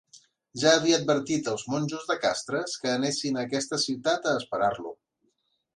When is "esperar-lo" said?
4.43-5.01